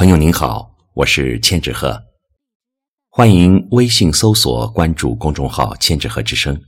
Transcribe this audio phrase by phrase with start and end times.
[0.00, 2.02] 朋友您好，我是千纸鹤，
[3.10, 6.58] 欢迎微信搜索关注公众号“千纸鹤之声”。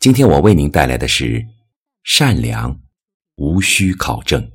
[0.00, 1.44] 今天我为您带来的是：
[2.04, 2.80] 善良
[3.34, 4.50] 无需考证。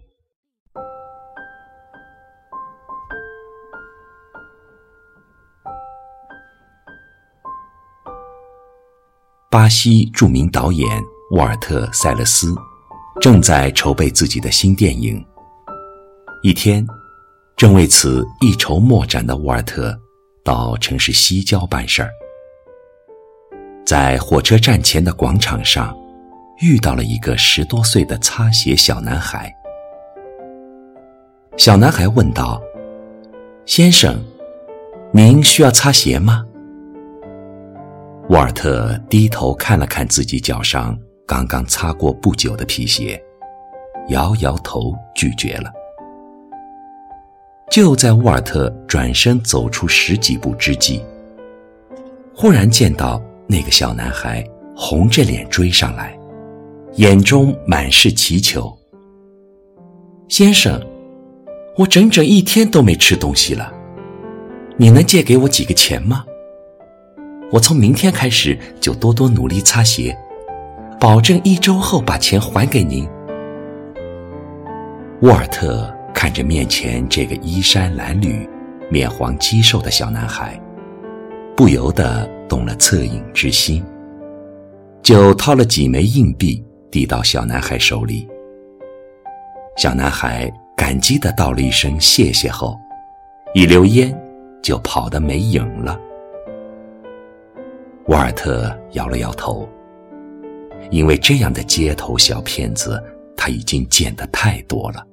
[9.52, 11.00] 巴西著名导演
[11.34, 12.56] 沃尔特·塞勒斯
[13.22, 15.24] 正在筹备自己的新电影。
[16.42, 16.84] 一天。
[17.62, 19.96] 正为此一筹莫展的沃尔特，
[20.44, 22.10] 到城市西郊办事儿，
[23.86, 25.96] 在火车站前的广场上，
[26.60, 29.56] 遇到了一个十多岁的擦鞋小男孩。
[31.56, 32.60] 小男孩问道
[33.68, 34.20] ：“先生，
[35.14, 36.44] 您需要擦鞋吗？”
[38.30, 43.24] 沃尔特低头看了看自己脚上刚刚擦过不久的皮鞋，
[44.08, 45.72] 摇摇头拒绝了。
[47.72, 51.02] 就在沃尔特转身走出十几步之际，
[52.36, 56.14] 忽然见到那个小男孩红着脸追上来，
[56.96, 58.78] 眼中满是祈求
[60.28, 60.86] ：“先生，
[61.78, 63.72] 我整整一天都没吃东西了，
[64.76, 66.26] 你能借给我几个钱吗？
[67.54, 70.14] 我从明天开始就多多努力擦鞋，
[71.00, 73.08] 保证一周后把钱还给您。”
[75.24, 75.90] 沃尔特。
[76.14, 78.48] 看着面前这个衣衫褴褛、
[78.90, 80.60] 面黄肌瘦的小男孩，
[81.56, 83.84] 不由得动了恻隐之心，
[85.02, 88.28] 就掏了几枚硬币递到小男孩手里。
[89.78, 92.78] 小男孩感激地道了一声谢谢后，
[93.54, 94.16] 一溜烟
[94.62, 96.00] 就跑得没影了。
[98.08, 99.68] 沃尔特摇了摇头，
[100.92, 103.02] 因为这样的街头小骗子
[103.38, 105.08] 他已经见得太多了。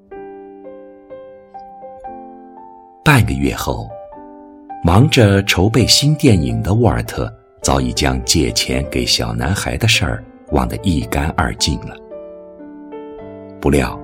[3.19, 3.91] 半个月后，
[4.85, 7.29] 忙着筹备新电影的沃尔特
[7.61, 11.97] 早已将借钱给小男孩的事儿忘得一干二净了。
[13.61, 13.99] 不料，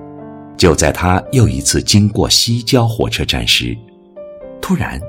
[0.57, 3.73] 就在他又一次经过西郊火车站时，
[4.61, 4.99] 突然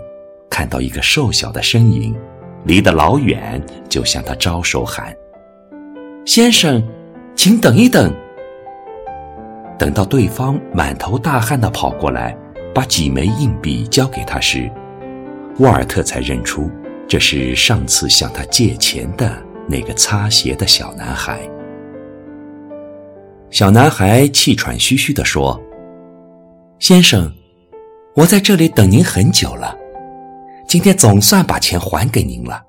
[0.48, 2.14] 看到一个瘦小的身影，
[2.62, 5.12] 离得老远就向他招手喊
[6.24, 6.80] ：“先生，
[7.34, 8.14] 请等一等。”
[9.76, 12.38] 等到对方满头大汗的跑过来。
[12.76, 14.70] 把几枚硬币交给他时，
[15.60, 16.70] 沃尔特才认出
[17.08, 21.40] 这是上次向他借钱的那个擦鞋的小男孩。
[23.50, 25.58] 小男孩气喘吁吁地说
[26.78, 27.32] ：“先生，
[28.14, 29.74] 我在这里等您很久了，
[30.68, 32.62] 今天总算把钱还给您了。”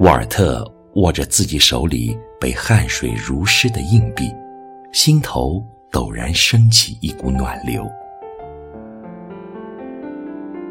[0.00, 0.62] 沃尔特
[0.96, 4.30] 握着自己手里被汗水如湿的硬币，
[4.92, 7.90] 心头陡然升起一股暖流。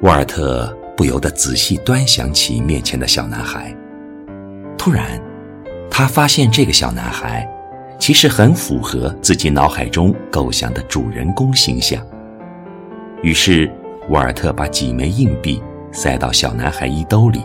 [0.05, 3.75] 沃尔特不由得仔细端详起面前的小男孩。
[4.77, 5.19] 突然，
[5.89, 7.43] 他发现这个小男孩
[7.97, 12.05] 其实很符合自己脑海中构想的主人公形象。
[13.23, 13.67] 于是，
[14.09, 15.59] 沃尔特把几枚硬币
[15.91, 17.41] 塞到小男孩衣兜里。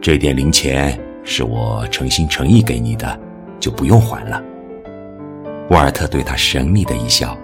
[0.00, 3.20] 这点零钱是我诚心诚意给你的，
[3.60, 4.42] 就不用还了。
[5.68, 7.36] 沃尔特对他神秘的一笑，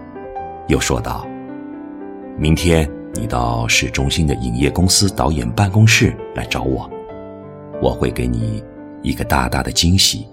[0.66, 1.26] 又说道
[2.40, 6.88] ：“明天。”你到市中心的影业公司导演办公室来找我，
[7.82, 8.62] 我会给你
[9.02, 10.26] 一个大大的惊喜。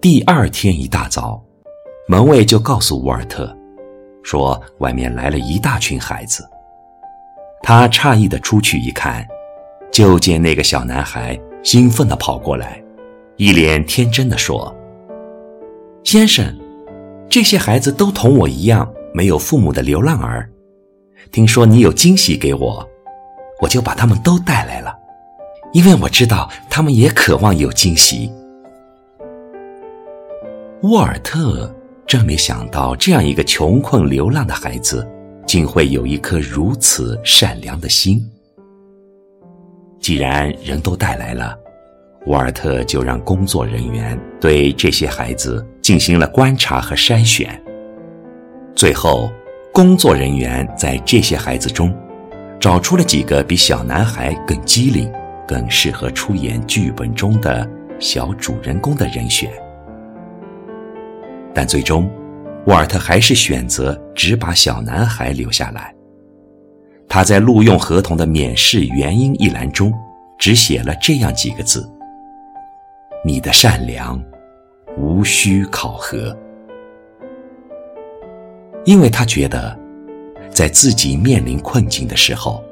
[0.00, 1.42] 第二天一大早，
[2.06, 3.54] 门卫就告诉沃尔特，
[4.22, 6.48] 说外面来了一大群孩子。
[7.62, 9.26] 他诧异的出去一看，
[9.90, 12.82] 就见那个小男孩兴奋的跑过来，
[13.36, 14.74] 一脸天真的说
[16.04, 16.54] ：“先生，
[17.28, 20.48] 这些孩子都同我一样没有父母的流浪儿。”
[21.34, 22.88] 听说你有惊喜给我，
[23.60, 24.96] 我就把他们都带来了，
[25.72, 28.32] 因为我知道他们也渴望有惊喜。
[30.82, 31.74] 沃尔特
[32.06, 35.04] 真没想到，这样一个穷困流浪的孩子，
[35.44, 38.24] 竟会有一颗如此善良的心。
[39.98, 41.58] 既然人都带来了，
[42.26, 47.60] 沃尔特就让工作人员对这些孩子进行了观察和筛选，
[48.76, 49.28] 最后。
[49.74, 51.92] 工作人员在这些孩子中，
[52.60, 55.12] 找出了几个比小男孩更机灵、
[55.48, 57.68] 更适合出演剧本中的
[57.98, 59.50] 小主人公的人选。
[61.52, 62.08] 但最终，
[62.66, 65.92] 沃尔特还是选择只把小男孩留下来。
[67.08, 69.92] 他在录用合同的免试原因一栏中，
[70.38, 71.84] 只写了这样几个字
[73.26, 74.22] ：“你的善良，
[74.96, 76.32] 无需考核。”
[78.84, 79.76] 因为他觉得，
[80.50, 82.62] 在自己面临困境的时候，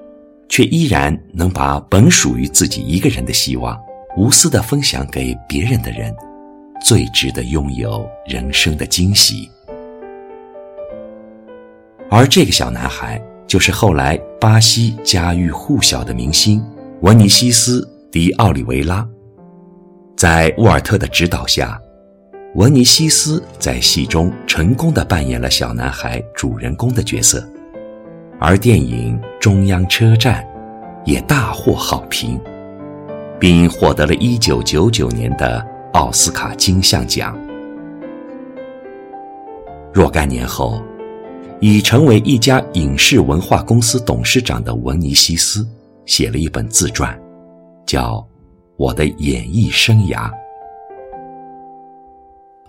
[0.48, 3.78] 却依然能把本属于自己一个人的希望，
[4.16, 6.14] 无私地分享给别人的人，
[6.84, 9.48] 最值得拥有人生的惊喜。
[12.10, 16.62] 而这个小男孩，就是后来巴西家喻户晓的明星
[17.00, 17.80] 文尼西斯·
[18.10, 19.08] 迪奥里维拉。
[20.14, 21.80] 在沃尔特的指导下，
[22.54, 27.42] 文尼西斯在戏中成功的扮演了小男孩主人公的角色，
[28.38, 30.44] 而电影《中央车站》
[31.06, 32.38] 也大获好评，
[33.40, 37.34] 并获得了一九九九年的奥斯卡金像奖。
[39.90, 40.82] 若干年后，
[41.58, 45.66] 已成为一家影视文化公司董事长的文尼西斯，
[46.04, 47.18] 写了一本自传，
[47.86, 48.22] 叫。
[48.78, 50.28] 我的演艺生涯，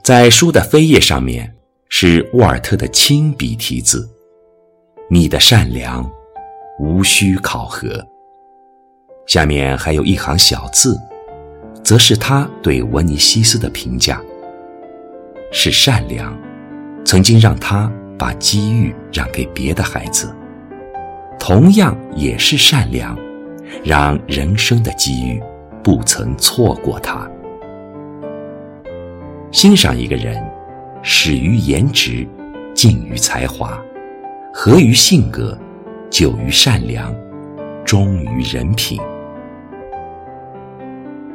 [0.04, 1.50] 在书的扉页上面
[1.88, 4.06] 是沃尔特的亲笔题字
[5.10, 6.12] ：“你的善良，
[6.78, 8.06] 无需考核。”
[9.26, 11.00] 下面还有一行小字，
[11.86, 14.22] 则是他对文尼西斯的评价
[15.54, 16.38] ：“是善良，
[17.06, 17.90] 曾经让他
[18.20, 20.28] 把机遇让给别的孩子；
[21.40, 23.18] 同样也是善良，
[23.86, 25.42] 让人生的机遇。”
[25.82, 27.30] 不曾错过他。
[29.54, 30.44] 欣赏一个人，
[31.04, 32.28] 始于颜值，
[32.74, 33.80] 敬于才华，
[34.52, 35.56] 合于性格，
[36.10, 37.16] 久于善良，
[37.86, 39.00] 忠于人品。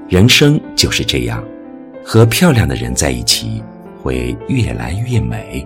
[0.08, 1.44] 人生就是这样，
[2.04, 3.62] 和漂亮的人在一起，
[4.02, 5.64] 会越来越美；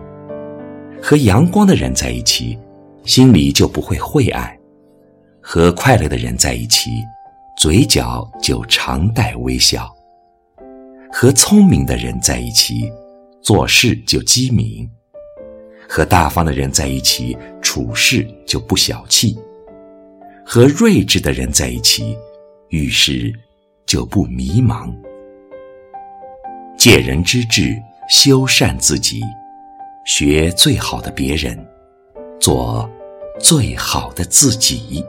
[1.03, 2.59] 和阳光的人在一起，
[3.05, 4.47] 心里就不会晦暗；
[5.41, 6.91] 和快乐的人在一起。
[7.57, 9.91] 嘴角就常带微笑。
[11.14, 12.91] 和聪明的人在一起，
[13.43, 14.88] 做事就机敏；
[15.87, 19.37] 和大方的人在一起，处事就不小气；
[20.44, 22.17] 和睿智的人在一起，
[22.70, 23.31] 遇事
[23.85, 24.91] 就不迷茫。
[26.79, 27.76] 借人之智，
[28.08, 29.20] 修缮自己，
[30.06, 31.62] 学最好的别人，
[32.41, 32.91] 做
[33.38, 35.05] 最好的自己。